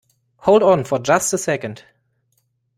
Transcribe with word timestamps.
Hold 0.37 0.63
on 0.63 0.83
for 0.83 0.97
just 0.97 1.31
a 1.31 1.37
second. 1.37 1.83